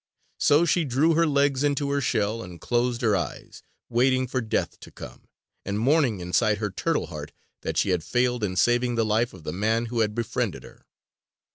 So 0.39 0.65
she 0.65 0.83
drew 0.83 1.13
her 1.13 1.27
legs 1.27 1.63
into 1.63 1.91
her 1.91 2.01
shell 2.01 2.41
and 2.41 2.59
closed 2.59 3.01
her 3.01 3.15
eyes, 3.15 3.61
waiting 3.87 4.25
for 4.25 4.41
death 4.41 4.79
to 4.79 4.89
come, 4.89 5.27
and 5.63 5.77
mourning 5.77 6.21
inside 6.21 6.57
her 6.57 6.71
turtle 6.71 7.05
heart 7.05 7.31
that 7.61 7.77
she 7.77 7.89
had 7.91 8.03
failed 8.03 8.43
in 8.43 8.55
saving 8.55 8.95
the 8.95 9.05
life 9.05 9.31
of 9.31 9.43
the 9.43 9.53
man 9.53 9.85
who 9.93 9.99
had 9.99 10.15
befriended 10.15 10.63
her. 10.63 10.87